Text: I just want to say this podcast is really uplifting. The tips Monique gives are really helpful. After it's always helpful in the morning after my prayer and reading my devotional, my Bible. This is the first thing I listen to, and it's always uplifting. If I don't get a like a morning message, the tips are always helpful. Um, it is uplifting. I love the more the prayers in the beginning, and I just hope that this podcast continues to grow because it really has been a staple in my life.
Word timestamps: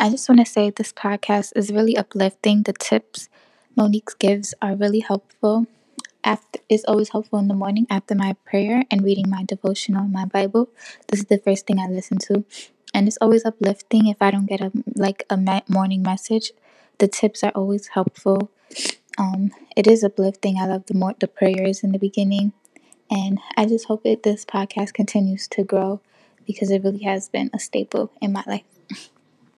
I 0.00 0.08
just 0.08 0.28
want 0.30 0.38
to 0.38 0.50
say 0.50 0.70
this 0.70 0.94
podcast 0.94 1.52
is 1.54 1.70
really 1.70 1.94
uplifting. 1.94 2.62
The 2.62 2.72
tips 2.72 3.28
Monique 3.76 4.18
gives 4.18 4.54
are 4.62 4.74
really 4.74 5.00
helpful. 5.00 5.66
After 6.24 6.58
it's 6.70 6.84
always 6.86 7.10
helpful 7.10 7.38
in 7.38 7.48
the 7.48 7.54
morning 7.54 7.86
after 7.90 8.14
my 8.14 8.34
prayer 8.46 8.84
and 8.90 9.04
reading 9.04 9.28
my 9.28 9.44
devotional, 9.44 10.04
my 10.08 10.24
Bible. 10.24 10.70
This 11.08 11.20
is 11.20 11.26
the 11.26 11.36
first 11.36 11.66
thing 11.66 11.78
I 11.78 11.86
listen 11.86 12.16
to, 12.28 12.44
and 12.94 13.08
it's 13.08 13.18
always 13.20 13.44
uplifting. 13.44 14.06
If 14.06 14.22
I 14.22 14.30
don't 14.30 14.46
get 14.46 14.62
a 14.62 14.72
like 14.96 15.24
a 15.28 15.36
morning 15.68 16.02
message, 16.02 16.52
the 16.96 17.06
tips 17.06 17.44
are 17.44 17.52
always 17.54 17.88
helpful. 17.88 18.50
Um, 19.18 19.50
it 19.76 19.86
is 19.86 20.02
uplifting. 20.02 20.56
I 20.58 20.64
love 20.66 20.86
the 20.86 20.94
more 20.94 21.14
the 21.18 21.28
prayers 21.28 21.84
in 21.84 21.92
the 21.92 21.98
beginning, 21.98 22.54
and 23.10 23.38
I 23.54 23.66
just 23.66 23.84
hope 23.84 24.04
that 24.04 24.22
this 24.22 24.46
podcast 24.46 24.94
continues 24.94 25.46
to 25.48 25.62
grow 25.62 26.00
because 26.46 26.70
it 26.70 26.82
really 26.82 27.04
has 27.04 27.28
been 27.28 27.50
a 27.52 27.58
staple 27.58 28.10
in 28.22 28.32
my 28.32 28.44
life. 28.46 28.64